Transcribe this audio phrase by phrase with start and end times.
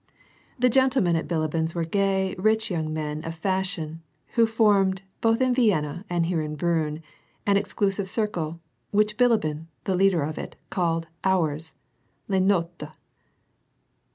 [0.57, 4.01] The gentlemen at Bilibin's were gay, rich young men of fash ion,
[4.33, 7.03] who formed, both in Vienna and here in Briinn,
[7.45, 8.59] an exclus ive circle,
[8.89, 11.05] which Bilibin, the leader of it, called"
[11.37, 11.73] ours,"
[12.27, 12.93] les iiotres.